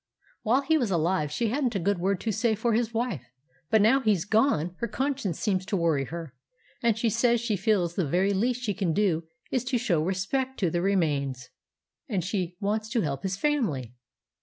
[0.41, 3.21] While he was alive, she hadn't a good word to say for his wife;
[3.69, 6.33] but now he's gone, her conscience seems to worry her,
[6.81, 10.57] and she says she feels the very least she can do is 'to show respeck
[10.57, 11.49] to the remains,'
[12.09, 13.93] and she wants to help his family.